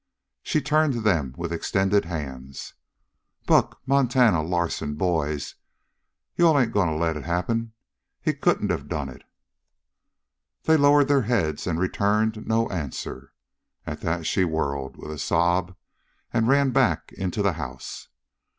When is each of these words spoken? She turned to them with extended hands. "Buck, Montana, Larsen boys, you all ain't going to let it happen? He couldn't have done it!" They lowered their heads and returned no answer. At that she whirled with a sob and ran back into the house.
She 0.41 0.61
turned 0.61 0.93
to 0.93 0.99
them 0.99 1.35
with 1.37 1.53
extended 1.53 2.05
hands. 2.05 2.73
"Buck, 3.45 3.79
Montana, 3.85 4.41
Larsen 4.41 4.95
boys, 4.95 5.53
you 6.35 6.47
all 6.47 6.57
ain't 6.57 6.71
going 6.71 6.89
to 6.89 6.95
let 6.95 7.15
it 7.15 7.23
happen? 7.25 7.73
He 8.19 8.33
couldn't 8.33 8.71
have 8.71 8.87
done 8.87 9.09
it!" 9.09 9.21
They 10.63 10.75
lowered 10.75 11.07
their 11.07 11.21
heads 11.21 11.67
and 11.67 11.79
returned 11.79 12.47
no 12.47 12.67
answer. 12.69 13.31
At 13.85 14.01
that 14.01 14.25
she 14.25 14.43
whirled 14.43 14.97
with 14.97 15.11
a 15.11 15.19
sob 15.19 15.75
and 16.33 16.47
ran 16.47 16.71
back 16.71 17.13
into 17.13 17.43
the 17.43 17.53
house. 17.53 18.07